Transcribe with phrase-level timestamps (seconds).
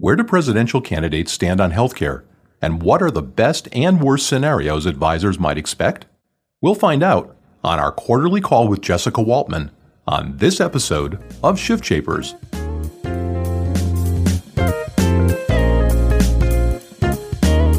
[0.00, 2.22] Where do presidential candidates stand on healthcare?
[2.62, 6.06] And what are the best and worst scenarios advisors might expect?
[6.60, 9.70] We'll find out on our quarterly call with Jessica Waltman
[10.06, 12.36] on this episode of Shift Shapers.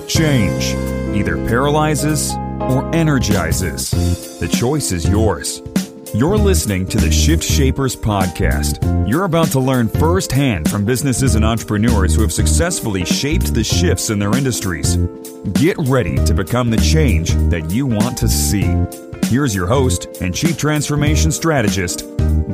[0.05, 0.75] Change
[1.15, 3.91] either paralyzes or energizes.
[4.41, 5.61] The choice is yours.
[6.15, 9.07] You're listening to the Shift Shapers podcast.
[9.07, 14.09] You're about to learn firsthand from businesses and entrepreneurs who have successfully shaped the shifts
[14.09, 14.97] in their industries.
[15.53, 18.65] Get ready to become the change that you want to see.
[19.27, 21.99] Here's your host and Chief Transformation Strategist,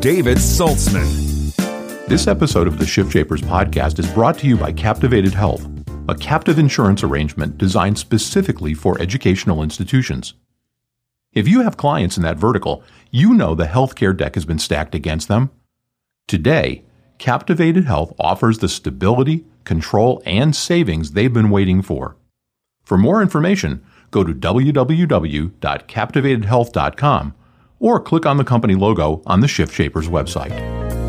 [0.02, 1.55] David Saltzman.
[2.08, 5.66] This episode of the Shift Shapers podcast is brought to you by Captivated Health,
[6.10, 10.34] a captive insurance arrangement designed specifically for educational institutions.
[11.36, 12.82] If you have clients in that vertical,
[13.12, 15.52] you know the healthcare deck has been stacked against them.
[16.28, 16.86] Today,
[17.18, 22.16] Captivated Health offers the stability, control, and savings they've been waiting for.
[22.86, 27.34] For more information, go to www.captivatedhealth.com
[27.80, 31.05] or click on the company logo on the Shift Shapers website.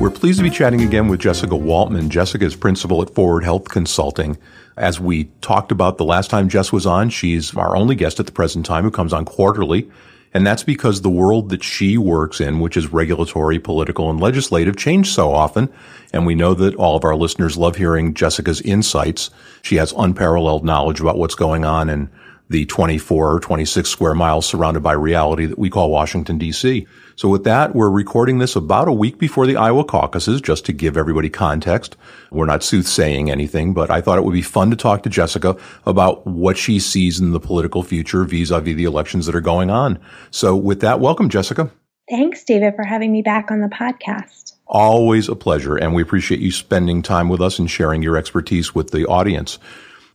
[0.00, 2.08] We're pleased to be chatting again with Jessica Waltman.
[2.08, 4.38] Jessica is principal at Forward Health Consulting.
[4.78, 8.24] As we talked about the last time Jess was on, she's our only guest at
[8.24, 9.90] the present time who comes on quarterly.
[10.32, 14.74] And that's because the world that she works in, which is regulatory, political, and legislative,
[14.78, 15.68] change so often.
[16.14, 19.28] And we know that all of our listeners love hearing Jessica's insights.
[19.60, 22.08] She has unparalleled knowledge about what's going on in
[22.50, 26.86] the 24 or 26 square miles surrounded by reality that we call Washington, D.C.
[27.14, 30.72] So with that, we're recording this about a week before the Iowa caucuses, just to
[30.72, 31.96] give everybody context.
[32.32, 35.56] We're not soothsaying anything, but I thought it would be fun to talk to Jessica
[35.86, 40.00] about what she sees in the political future vis-a-vis the elections that are going on.
[40.32, 41.70] So with that, welcome, Jessica.
[42.08, 44.54] Thanks, David, for having me back on the podcast.
[44.66, 48.74] Always a pleasure, and we appreciate you spending time with us and sharing your expertise
[48.74, 49.60] with the audience.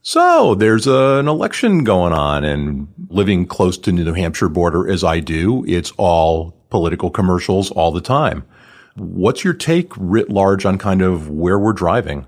[0.08, 5.04] So there's an election going on and living close to the New Hampshire border as
[5.04, 8.46] I do, it's all political commercials all the time.
[8.98, 12.28] What's your take writ large on kind of where we're driving?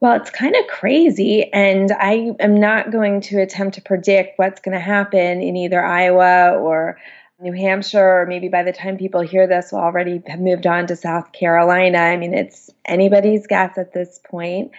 [0.00, 4.60] Well, it's kind of crazy, and I am not going to attempt to predict what's
[4.60, 6.96] going to happen in either Iowa or
[7.40, 10.86] New Hampshire, or maybe by the time people hear this, will already have moved on
[10.86, 11.98] to South Carolina.
[11.98, 14.70] I mean, it's anybody's guess at this point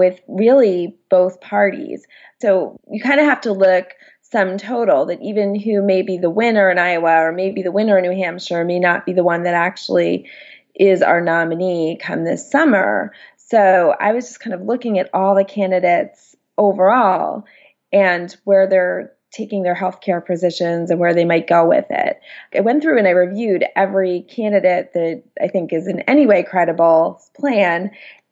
[0.00, 2.06] with really both parties.
[2.40, 3.90] So you kind of have to look
[4.22, 7.98] sum total that even who may be the winner in Iowa or maybe the winner
[7.98, 10.26] in New Hampshire may not be the one that actually
[10.74, 13.12] is our nominee come this summer.
[13.36, 17.44] So I was just kind of looking at all the candidates overall
[17.92, 22.20] and where they're taking their healthcare positions and where they might go with it.
[22.54, 26.42] I went through and I reviewed every candidate that I think is in any way
[26.42, 27.90] credible plan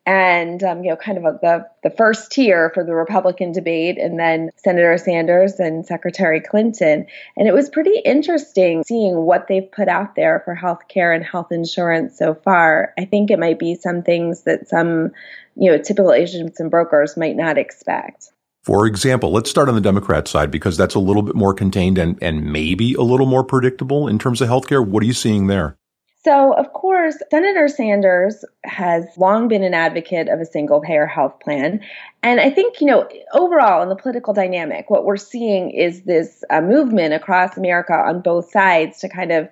[0.09, 3.99] and um, you know, kind of a, the the first tier for the Republican debate,
[3.99, 7.05] and then Senator Sanders and Secretary Clinton.
[7.37, 11.23] And it was pretty interesting seeing what they've put out there for health care and
[11.23, 12.95] health insurance so far.
[12.99, 15.11] I think it might be some things that some
[15.57, 18.31] you know typical agents and brokers might not expect.
[18.65, 21.99] For example, let's start on the Democrat side because that's a little bit more contained
[21.99, 24.87] and, and maybe a little more predictable in terms of healthcare.
[24.87, 25.77] What are you seeing there?
[26.25, 31.39] So, of course, Senator Sanders has long been an advocate of a single payer health
[31.41, 31.81] plan.
[32.25, 36.43] And I think, you know, overall in the political dynamic, what we're seeing is this
[36.51, 39.49] uh, movement across America on both sides to kind of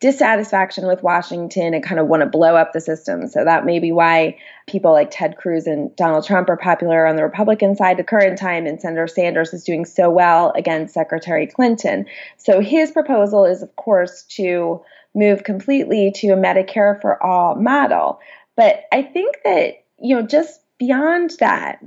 [0.00, 3.26] dissatisfaction with Washington and kind of want to blow up the system.
[3.26, 7.16] So that may be why people like Ted Cruz and Donald Trump are popular on
[7.16, 11.46] the Republican side the current time, and Senator Sanders is doing so well against Secretary
[11.46, 12.06] Clinton.
[12.38, 14.82] So his proposal is, of course, to
[15.14, 18.20] move completely to a Medicare for all model.
[18.56, 21.80] But I think that, you know, just beyond that,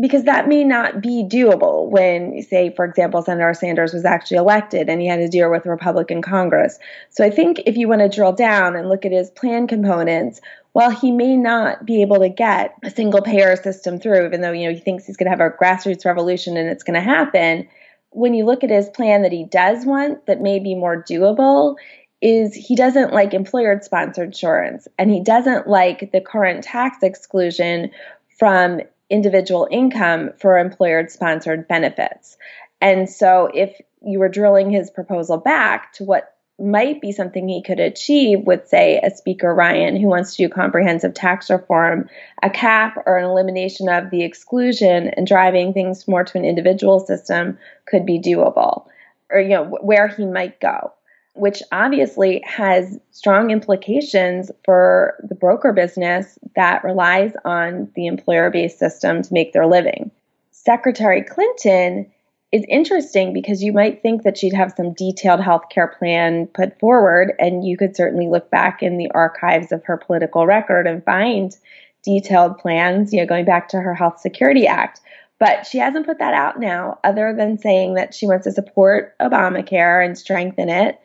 [0.00, 4.88] because that may not be doable when, say, for example, Senator Sanders was actually elected
[4.88, 6.78] and he had to deal with Republican Congress.
[7.10, 10.40] So I think if you want to drill down and look at his plan components,
[10.72, 14.50] while he may not be able to get a single payer system through, even though
[14.50, 17.00] you know he thinks he's going to have a grassroots revolution and it's going to
[17.00, 17.68] happen,
[18.10, 21.76] when you look at his plan that he does want that may be more doable,
[22.20, 27.90] is he doesn't like employer sponsored insurance and he doesn't like the current tax exclusion
[28.38, 28.80] from
[29.10, 32.36] individual income for employer sponsored benefits.
[32.80, 37.62] And so if you were drilling his proposal back to what might be something he
[37.62, 42.08] could achieve with, say, a Speaker Ryan who wants to do comprehensive tax reform,
[42.42, 47.00] a cap or an elimination of the exclusion and driving things more to an individual
[47.00, 48.86] system could be doable,
[49.30, 50.92] or you know where he might go.
[51.34, 58.78] Which obviously has strong implications for the broker business that relies on the employer based
[58.78, 60.10] system to make their living.
[60.52, 62.10] Secretary Clinton
[62.52, 66.78] is interesting because you might think that she'd have some detailed health care plan put
[66.78, 71.04] forward, and you could certainly look back in the archives of her political record and
[71.04, 71.56] find
[72.04, 75.00] detailed plans, you know, going back to her Health Security Act.
[75.40, 79.18] But she hasn't put that out now, other than saying that she wants to support
[79.18, 81.00] Obamacare and strengthen it.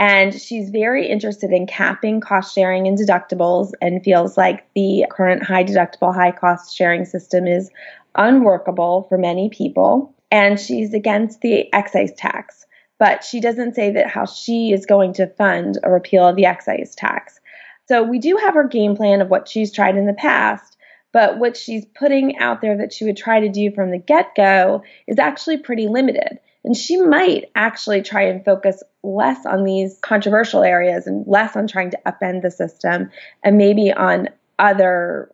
[0.00, 5.42] And she's very interested in capping cost sharing and deductibles and feels like the current
[5.42, 7.70] high deductible, high cost sharing system is
[8.14, 10.14] unworkable for many people.
[10.30, 12.64] And she's against the excise tax.
[12.98, 16.46] But she doesn't say that how she is going to fund a repeal of the
[16.46, 17.38] excise tax.
[17.86, 20.78] So we do have her game plan of what she's tried in the past.
[21.12, 24.34] But what she's putting out there that she would try to do from the get
[24.34, 26.38] go is actually pretty limited.
[26.64, 31.66] And she might actually try and focus less on these controversial areas and less on
[31.66, 33.10] trying to upend the system
[33.42, 34.28] and maybe on
[34.58, 35.32] other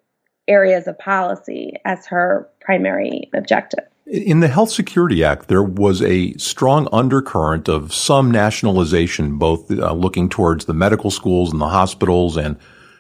[0.48, 3.84] areas of policy as her primary objective.
[4.06, 9.92] In the Health Security Act, there was a strong undercurrent of some nationalization, both uh,
[9.92, 12.56] looking towards the medical schools and the hospitals, and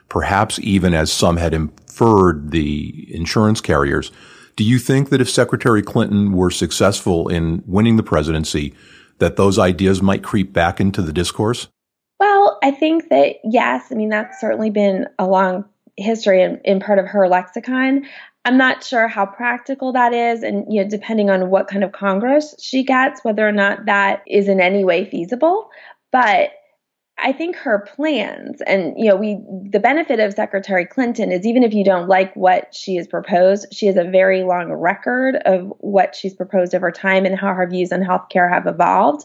[0.08, 4.10] perhaps even as some had inferred the insurance carriers.
[4.56, 8.74] Do you think that if Secretary Clinton were successful in winning the presidency,
[9.18, 11.68] that those ideas might creep back into the discourse?
[12.18, 13.86] Well, I think that yes.
[13.90, 15.66] I mean, that's certainly been a long
[15.96, 18.06] history in, in part of her lexicon.
[18.46, 21.92] I'm not sure how practical that is, and you know, depending on what kind of
[21.92, 25.68] Congress she gets, whether or not that is in any way feasible.
[26.12, 26.50] But
[27.18, 29.38] I think her plans and you know we
[29.70, 33.66] the benefit of Secretary Clinton is even if you don't like what she has proposed,
[33.72, 37.66] she has a very long record of what she's proposed over time and how her
[37.66, 39.24] views on healthcare have evolved.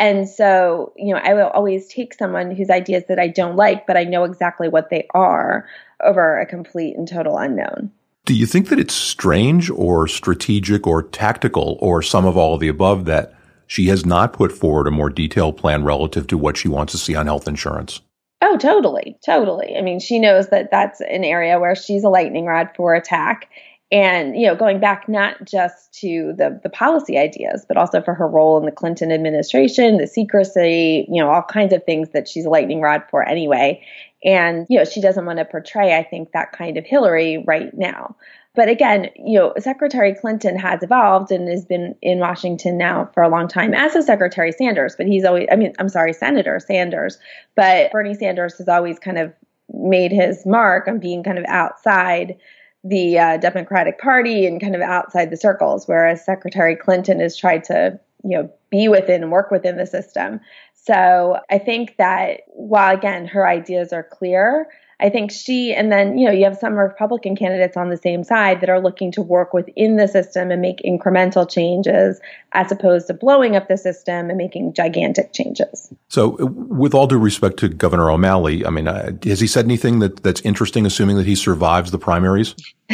[0.00, 3.86] And so, you know, I will always take someone whose ideas that I don't like,
[3.86, 5.66] but I know exactly what they are
[6.04, 7.90] over a complete and total unknown.
[8.24, 12.60] Do you think that it's strange or strategic or tactical or some of all of
[12.60, 13.32] the above that
[13.68, 16.98] she has not put forward a more detailed plan relative to what she wants to
[16.98, 18.00] see on health insurance.
[18.40, 19.18] Oh, totally.
[19.24, 19.76] Totally.
[19.76, 23.50] I mean, she knows that that's an area where she's a lightning rod for attack.
[23.90, 28.14] And, you know, going back not just to the, the policy ideas, but also for
[28.14, 32.28] her role in the Clinton administration, the secrecy, you know, all kinds of things that
[32.28, 33.82] she's a lightning rod for anyway.
[34.24, 37.72] And, you know, she doesn't want to portray, I think, that kind of Hillary right
[37.76, 38.16] now.
[38.58, 43.22] But again, you know, Secretary Clinton has evolved and has been in Washington now for
[43.22, 44.96] a long time, as has Secretary Sanders.
[44.96, 47.18] But he's always, I mean, I'm sorry, Senator Sanders.
[47.54, 49.32] But Bernie Sanders has always kind of
[49.72, 52.36] made his mark on being kind of outside
[52.82, 57.62] the uh, Democratic Party and kind of outside the circles, whereas Secretary Clinton has tried
[57.62, 60.40] to, you know, be within and work within the system.
[60.74, 64.66] So I think that while again her ideas are clear,
[65.00, 68.24] I think she, and then, you know, you have some Republican candidates on the same
[68.24, 72.20] side that are looking to work within the system and make incremental changes
[72.52, 75.92] as opposed to blowing up the system and making gigantic changes.
[76.08, 80.00] So, with all due respect to Governor O'Malley, I mean, uh, has he said anything
[80.00, 82.56] that, that's interesting, assuming that he survives the primaries?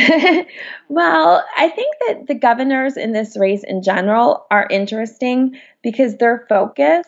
[0.89, 6.45] well, I think that the governors in this race in general are interesting because their
[6.51, 7.07] focus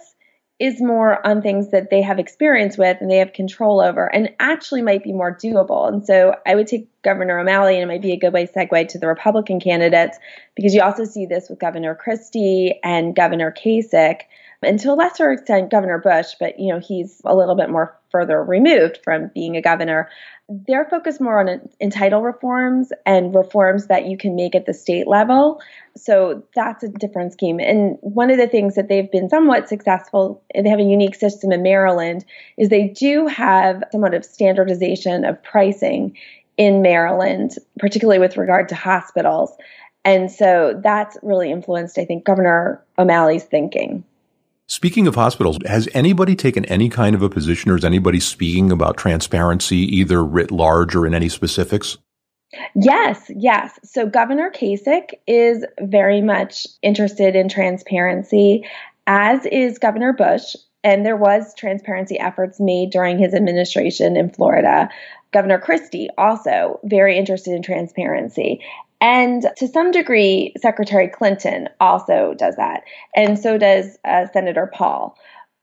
[0.58, 4.30] is more on things that they have experience with and they have control over and
[4.40, 5.86] actually might be more doable.
[5.86, 8.52] And so I would take Governor O'Malley and it might be a good way to
[8.52, 10.18] segue to the Republican candidates
[10.54, 14.22] because you also see this with Governor Christie and Governor Kasich
[14.62, 17.96] and to a lesser extent Governor Bush, but you know, he's a little bit more
[18.10, 20.08] further removed from being a governor
[20.48, 25.08] they're focused more on entitle reforms and reforms that you can make at the state
[25.08, 25.60] level.
[25.96, 27.58] So that's a different scheme.
[27.58, 31.50] And one of the things that they've been somewhat successful, they have a unique system
[31.50, 32.24] in Maryland,
[32.56, 36.16] is they do have somewhat of standardization of pricing
[36.56, 39.50] in Maryland, particularly with regard to hospitals.
[40.04, 44.04] And so that's really influenced, I think, Governor O'Malley's thinking.
[44.68, 48.72] Speaking of hospitals, has anybody taken any kind of a position or is anybody speaking
[48.72, 51.98] about transparency either writ large or in any specifics?
[52.74, 53.78] Yes, yes.
[53.84, 58.64] So Governor Kasich is very much interested in transparency,
[59.06, 60.56] as is Governor Bush.
[60.82, 64.88] And there was transparency efforts made during his administration in Florida.
[65.32, 68.60] Governor Christie also very interested in transparency.
[69.00, 72.84] And to some degree, Secretary Clinton also does that.
[73.14, 75.16] And so does uh, Senator Paul.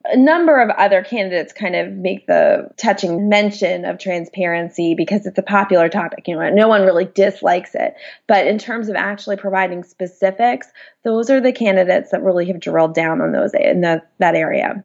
[0.06, 5.38] A number of other candidates kind of make the touching mention of transparency because it's
[5.38, 6.28] a popular topic.
[6.28, 7.94] You know, no one really dislikes it.
[8.28, 10.68] But in terms of actually providing specifics,
[11.04, 14.84] those are the candidates that really have drilled down on those in the, that area.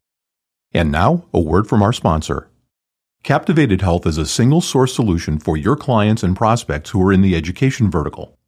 [0.72, 2.48] And now, a word from our sponsor.
[3.22, 7.20] Captivated Health is a single source solution for your clients and prospects who are in
[7.20, 8.38] the education vertical.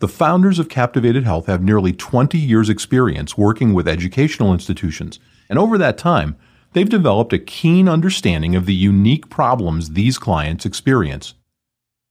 [0.00, 5.18] The founders of Captivated Health have nearly 20 years' experience working with educational institutions,
[5.50, 6.36] and over that time,
[6.72, 11.34] they've developed a keen understanding of the unique problems these clients experience.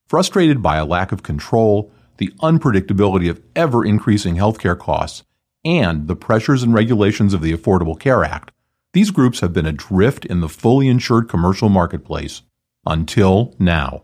[0.06, 5.24] Frustrated by a lack of control, the unpredictability of ever increasing healthcare costs,
[5.64, 8.50] and the pressures and regulations of the Affordable Care Act,
[8.92, 12.42] these groups have been adrift in the fully insured commercial marketplace
[12.84, 14.02] until now.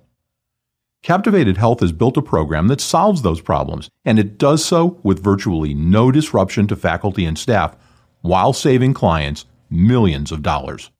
[1.04, 5.22] Captivated Health has built a program that solves those problems, and it does so with
[5.22, 7.76] virtually no disruption to faculty and staff
[8.22, 10.90] while saving clients millions of dollars.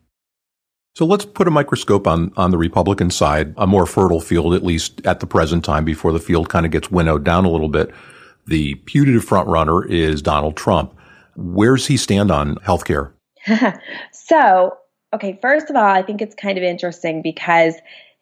[0.95, 4.65] So let's put a microscope on, on the Republican side, a more fertile field, at
[4.65, 7.69] least at the present time, before the field kind of gets winnowed down a little
[7.69, 7.93] bit.
[8.47, 10.97] The putative frontrunner is Donald Trump.
[11.37, 13.13] Where's he stand on healthcare?
[14.13, 14.77] so,
[15.13, 17.75] okay, first of all, I think it's kind of interesting because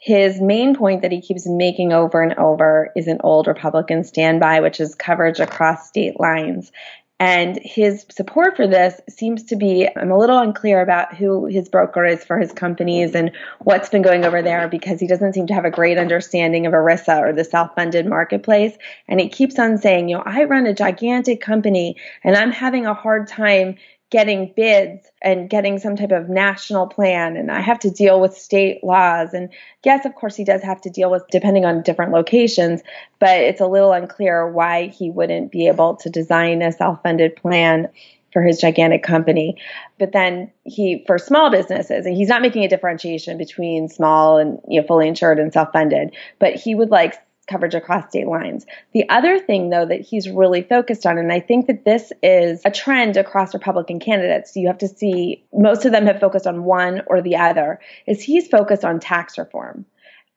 [0.05, 4.61] his main point that he keeps making over and over is an old Republican standby,
[4.61, 6.71] which is coverage across state lines.
[7.19, 11.71] And his support for this seems to be, I'm a little unclear about who his
[11.71, 13.31] broker is for his companies and
[13.61, 16.75] what's been going over there because he doesn't seem to have a great understanding of
[16.75, 18.77] ERISA or the self funded marketplace.
[19.09, 22.85] And he keeps on saying, you know, I run a gigantic company and I'm having
[22.85, 23.77] a hard time
[24.11, 28.37] getting bids and getting some type of national plan and I have to deal with
[28.37, 29.35] state laws.
[29.35, 29.49] And
[29.85, 32.83] yes of course he does have to deal with depending on different locations
[33.19, 37.89] but it's a little unclear why he wouldn't be able to design a self-funded plan
[38.35, 39.57] for his gigantic company.
[39.99, 44.59] But then he for small businesses and he's not making a differentiation between small and
[44.69, 48.67] you know fully insured and self-funded but he would like coverage across state lines.
[48.93, 52.63] The other thing, though, that he's really focused on, and I think that this is
[52.65, 56.65] a trend across Republican candidates, you have to see most of them have focused on
[56.65, 59.85] one or the other, is he's focused on tax reform.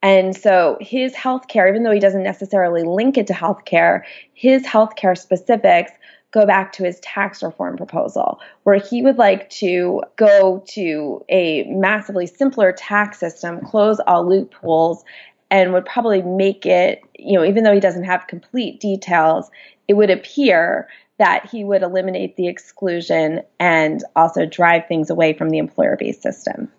[0.03, 4.05] And so his health care, even though he doesn't necessarily link it to health care,
[4.33, 5.91] his health care specifics
[6.31, 11.63] go back to his tax reform proposal, where he would like to go to a
[11.69, 15.03] massively simpler tax system, close all loopholes,
[15.49, 19.49] and would probably make it, you know, even though he doesn't have complete details,
[19.87, 20.87] it would appear
[21.17, 26.21] that he would eliminate the exclusion and also drive things away from the employer based
[26.21, 26.71] system.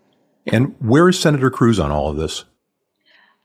[0.46, 2.44] And where is Senator Cruz on all of this?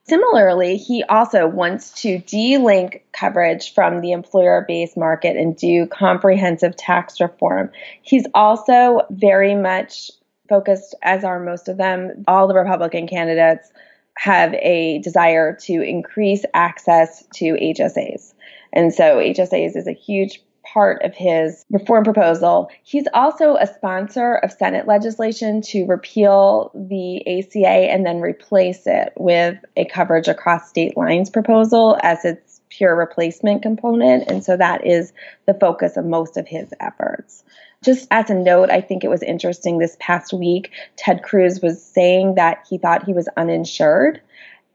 [0.06, 6.75] Similarly, he also wants to delink coverage from the employer based market and do comprehensive
[6.75, 7.72] tax reform.
[8.01, 10.12] He's also very much
[10.50, 13.72] focused, as are most of them, all the Republican candidates
[14.17, 18.34] have a desire to increase access to HSAs.
[18.72, 22.70] And so HSAs is a huge part of his reform proposal.
[22.84, 29.13] He's also a sponsor of Senate legislation to repeal the ACA and then replace it
[29.17, 34.29] with a coverage across state lines proposal as its pure replacement component.
[34.29, 35.13] And so that is
[35.46, 37.43] the focus of most of his efforts.
[37.83, 41.83] Just as a note, I think it was interesting this past week, Ted Cruz was
[41.83, 44.21] saying that he thought he was uninsured.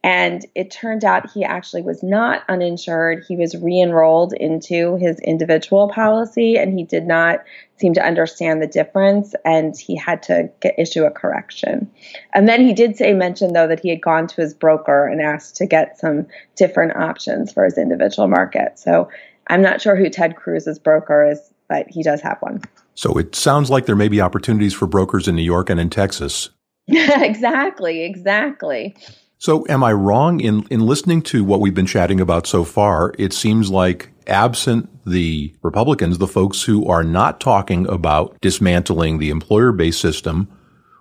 [0.05, 3.25] And it turned out he actually was not uninsured.
[3.27, 7.43] He was re enrolled into his individual policy and he did not
[7.79, 11.91] seem to understand the difference and he had to get, issue a correction.
[12.33, 15.21] And then he did say, mention though, that he had gone to his broker and
[15.21, 18.79] asked to get some different options for his individual market.
[18.79, 19.11] So
[19.49, 22.63] I'm not sure who Ted Cruz's broker is, but he does have one.
[22.99, 25.89] So it sounds like there may be opportunities for brokers in New York and in
[25.89, 26.51] Texas.
[26.89, 28.97] exactly, exactly.
[29.39, 33.15] So am I wrong in, in listening to what we've been chatting about so far?
[33.17, 39.31] It seems like absent the Republicans, the folks who are not talking about dismantling the
[39.31, 40.49] employer based system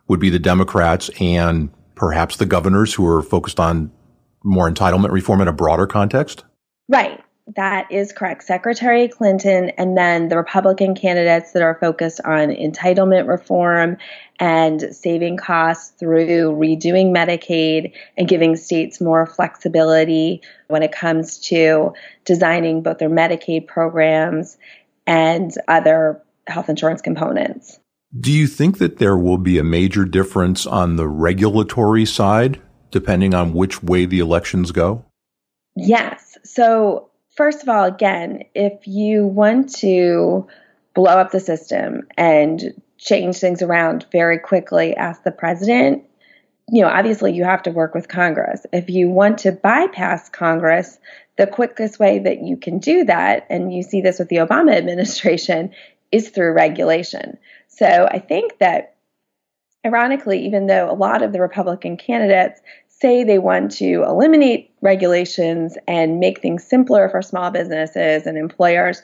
[0.08, 3.92] would be the Democrats and perhaps the governors who are focused on
[4.44, 6.44] more entitlement reform in a broader context?
[6.88, 7.24] Right.
[7.56, 8.44] That is correct.
[8.44, 13.96] Secretary Clinton and then the Republican candidates that are focused on entitlement reform
[14.38, 21.94] and saving costs through redoing Medicaid and giving states more flexibility when it comes to
[22.25, 24.58] designing both their Medicaid programs
[25.06, 27.80] and other health insurance components.
[28.20, 32.62] Do you think that there will be a major difference on the regulatory side
[32.92, 35.06] depending on which way the elections go?
[35.75, 36.38] Yes.
[36.44, 37.06] So,
[37.38, 40.48] first of all, again, if you want to
[40.94, 46.03] blow up the system and change things around very quickly as the president,
[46.70, 48.65] you know, obviously you have to work with Congress.
[48.74, 50.98] If you want to bypass Congress,
[51.38, 54.74] the quickest way that you can do that, and you see this with the Obama
[54.75, 55.72] administration,
[56.12, 57.38] is through regulation.
[57.67, 58.96] So I think that,
[59.86, 62.60] ironically, even though a lot of the Republican candidates
[63.00, 69.01] say they want to eliminate regulations and make things simpler for small businesses and employers,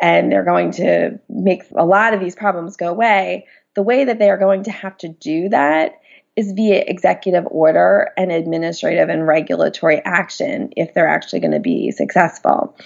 [0.00, 4.18] and they're going to make a lot of these problems go away, the way that
[4.18, 6.00] they are going to have to do that
[6.36, 11.90] is via executive order and administrative and regulatory action if they're actually going to be
[11.90, 12.76] successful.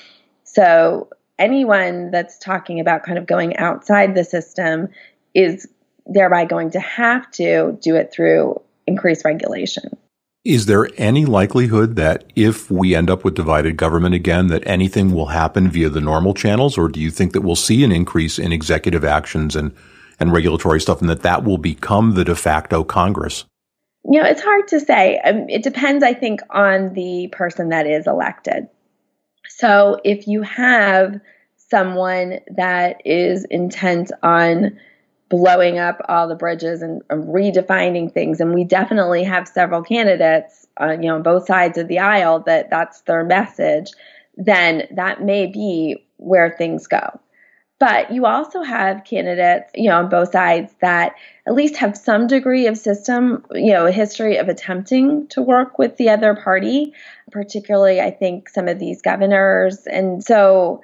[0.45, 4.89] So, anyone that's talking about kind of going outside the system
[5.35, 5.69] is
[6.07, 9.98] thereby going to have to do it through increased regulation.
[10.49, 15.13] Is there any likelihood that if we end up with divided government again, that anything
[15.13, 18.39] will happen via the normal channels, or do you think that we'll see an increase
[18.39, 19.77] in executive actions and,
[20.19, 23.45] and regulatory stuff, and that that will become the de facto Congress?
[24.11, 25.19] You know, it's hard to say.
[25.19, 28.69] Um, it depends, I think, on the person that is elected.
[29.51, 31.21] So if you have
[31.59, 34.81] someone that is intent on
[35.29, 38.41] blowing up all the bridges and, redefining things.
[38.41, 42.41] And we definitely have several candidates, uh, you know, on both sides of the aisle
[42.41, 43.91] that that's their message.
[44.37, 47.21] Then that may be where things go.
[47.79, 51.15] But you also have candidates, you know, on both sides that
[51.47, 55.79] at least have some degree of system, you know, a history of attempting to work
[55.79, 56.93] with the other party,
[57.31, 59.87] particularly, I think, some of these governors.
[59.87, 60.83] And so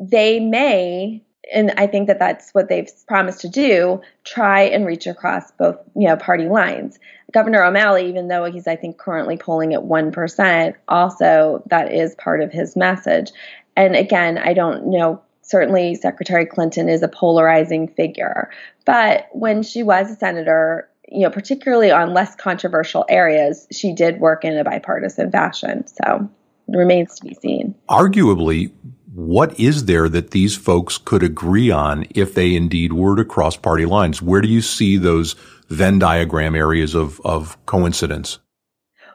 [0.00, 1.22] they may
[1.52, 4.00] and I think that that's what they've promised to do.
[4.24, 6.98] Try and reach across both, you know, party lines.
[7.32, 12.14] Governor O'Malley, even though he's, I think, currently polling at one percent, also that is
[12.16, 13.32] part of his message.
[13.76, 15.20] And again, I don't know.
[15.42, 18.50] Certainly, Secretary Clinton is a polarizing figure,
[18.86, 24.20] but when she was a senator, you know, particularly on less controversial areas, she did
[24.20, 25.86] work in a bipartisan fashion.
[25.86, 26.30] So
[26.68, 27.74] it remains to be seen.
[27.90, 28.72] Arguably,
[29.14, 33.56] what is there that these folks could agree on if they indeed were to cross
[33.56, 34.20] party lines?
[34.20, 35.34] Where do you see those
[35.68, 38.40] Venn diagram areas of, of coincidence?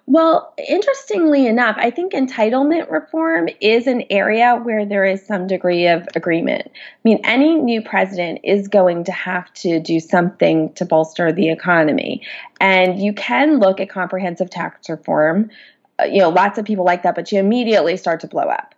[0.05, 5.87] Well, interestingly enough, I think entitlement reform is an area where there is some degree
[5.87, 6.63] of agreement.
[6.67, 11.49] I mean, any new president is going to have to do something to bolster the
[11.49, 12.23] economy.
[12.61, 15.51] And you can look at comprehensive tax reform.
[15.99, 18.73] Uh, you know, lots of people like that, but you immediately start to blow up.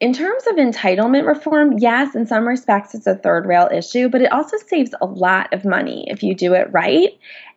[0.00, 4.22] In terms of entitlement reform, yes, in some respects it's a third rail issue, but
[4.22, 7.10] it also saves a lot of money if you do it right.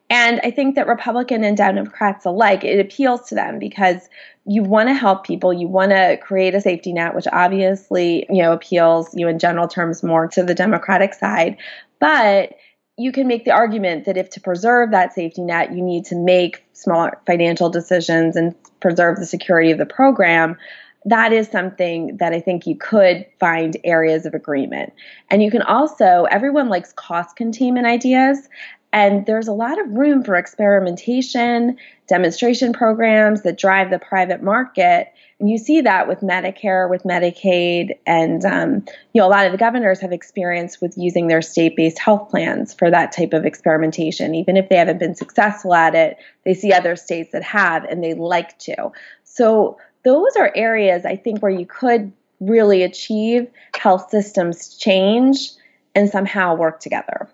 [0.09, 4.07] And I think that Republican and Democrats alike, it appeals to them because
[4.45, 8.41] you want to help people, you want to create a safety net, which obviously, you
[8.41, 11.57] know, appeals you in general terms more to the Democratic side.
[11.99, 12.53] But
[12.97, 16.15] you can make the argument that if to preserve that safety net, you need to
[16.15, 20.55] make smart financial decisions and preserve the security of the program
[21.05, 24.93] that is something that I think you could find areas of agreement.
[25.29, 28.49] And you can also, everyone likes cost containment ideas.
[28.93, 35.13] And there's a lot of room for experimentation, demonstration programs that drive the private market.
[35.39, 39.51] And you see that with Medicare, with Medicaid, and um, you know a lot of
[39.51, 44.33] the governors have experience with using their state-based health plans for that type of experimentation.
[44.33, 48.03] Even if they haven't been successful at it, they see other states that have, and
[48.03, 48.91] they like to.
[49.25, 55.51] So those are areas I think where you could really achieve health systems change
[55.95, 57.27] and somehow work together.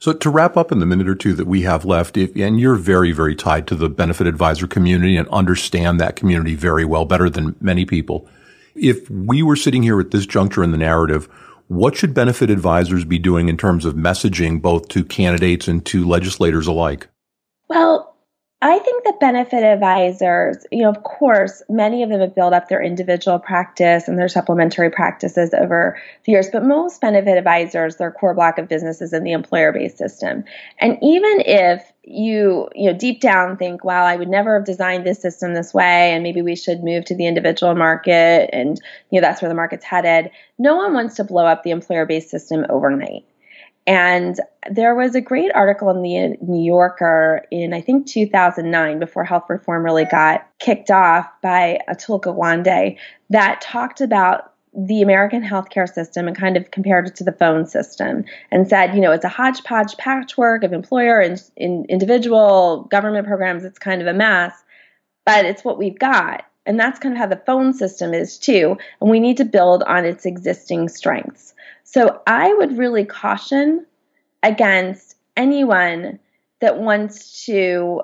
[0.00, 2.58] So to wrap up in the minute or two that we have left, if, and
[2.58, 7.04] you're very, very tied to the benefit advisor community and understand that community very well,
[7.04, 8.28] better than many people.
[8.74, 11.26] If we were sitting here at this juncture in the narrative,
[11.68, 16.06] what should benefit advisors be doing in terms of messaging both to candidates and to
[16.06, 17.06] legislators alike?
[17.68, 18.15] Well,
[18.62, 22.68] I think the benefit advisors, you know, of course, many of them have built up
[22.68, 28.10] their individual practice and their supplementary practices over the years, but most benefit advisors, their
[28.10, 30.42] core block of business is in the employer based system.
[30.80, 35.04] And even if you, you know, deep down think, well, I would never have designed
[35.04, 39.20] this system this way, and maybe we should move to the individual market, and, you
[39.20, 42.30] know, that's where the market's headed, no one wants to blow up the employer based
[42.30, 43.26] system overnight.
[43.86, 49.24] And there was a great article in the New Yorker in, I think, 2009, before
[49.24, 52.96] health reform really got kicked off by Atul Gawande,
[53.30, 57.64] that talked about the American healthcare system and kind of compared it to the phone
[57.64, 63.26] system and said, you know, it's a hodgepodge patchwork of employer and in individual government
[63.26, 63.64] programs.
[63.64, 64.52] It's kind of a mess.
[65.26, 66.44] but it's what we've got.
[66.66, 68.76] And that's kind of how the phone system is too.
[69.00, 71.54] And we need to build on its existing strengths.
[71.84, 73.86] So I would really caution
[74.42, 76.18] against anyone
[76.60, 78.02] that wants to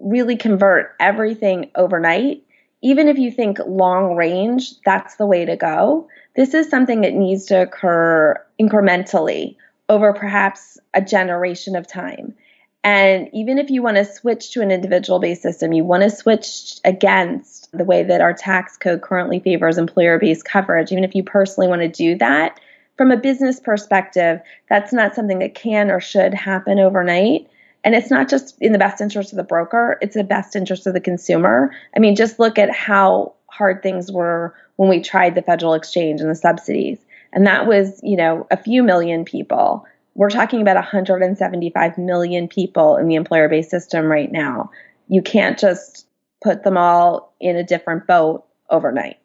[0.00, 2.42] really convert everything overnight.
[2.80, 6.08] Even if you think long range, that's the way to go.
[6.34, 9.56] This is something that needs to occur incrementally
[9.88, 12.34] over perhaps a generation of time.
[12.84, 16.10] And even if you want to switch to an individual based system, you want to
[16.10, 21.14] switch against the way that our tax code currently favors employer based coverage, even if
[21.14, 22.58] you personally want to do that,
[22.96, 27.48] from a business perspective, that's not something that can or should happen overnight.
[27.84, 30.86] And it's not just in the best interest of the broker, it's the best interest
[30.86, 31.72] of the consumer.
[31.96, 36.20] I mean, just look at how hard things were when we tried the federal exchange
[36.20, 36.98] and the subsidies.
[37.32, 39.86] And that was, you know, a few million people.
[40.14, 44.70] We're talking about 175 million people in the employer based system right now.
[45.08, 46.06] You can't just
[46.42, 49.18] put them all in a different boat overnight.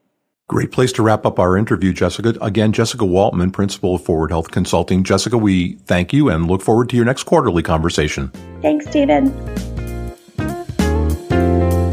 [0.48, 2.34] Great place to wrap up our interview, Jessica.
[2.42, 5.04] Again, Jessica Waltman, Principal of Forward Health Consulting.
[5.04, 8.30] Jessica, we thank you and look forward to your next quarterly conversation.
[8.62, 9.26] Thanks, David.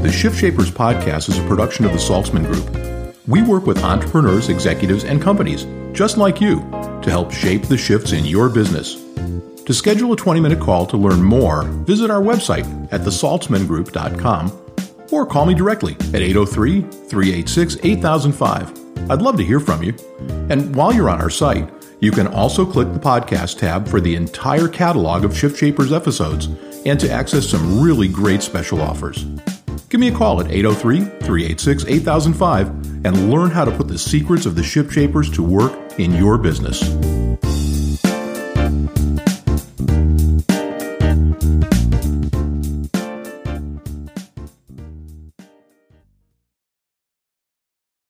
[0.04, 2.93] The Shift Shapers podcast is a production of the Saltzman Group.
[3.26, 6.60] We work with entrepreneurs, executives, and companies just like you
[7.02, 8.96] to help shape the shifts in your business.
[9.64, 14.60] To schedule a 20 minute call to learn more, visit our website at thesaltzmangroup.com
[15.10, 19.10] or call me directly at 803 386 8005.
[19.10, 19.94] I'd love to hear from you.
[20.50, 24.16] And while you're on our site, you can also click the podcast tab for the
[24.16, 26.48] entire catalog of Shift Shapers episodes
[26.84, 29.24] and to access some really great special offers.
[29.94, 32.68] Give me a call at 803 386 8005
[33.06, 36.36] and learn how to put the secrets of the Shift Shapers to work in your
[36.36, 36.82] business.